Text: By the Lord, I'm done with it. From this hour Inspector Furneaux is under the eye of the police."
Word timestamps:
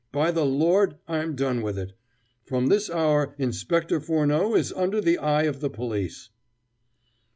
By 0.11 0.31
the 0.31 0.45
Lord, 0.47 0.95
I'm 1.07 1.35
done 1.35 1.61
with 1.61 1.77
it. 1.77 1.93
From 2.47 2.65
this 2.69 2.89
hour 2.89 3.35
Inspector 3.37 3.99
Furneaux 3.99 4.55
is 4.55 4.73
under 4.73 4.99
the 4.99 5.19
eye 5.19 5.43
of 5.43 5.59
the 5.59 5.69
police." 5.69 6.29